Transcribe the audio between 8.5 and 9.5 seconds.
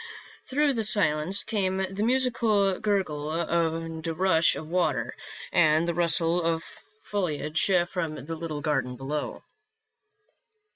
garden below.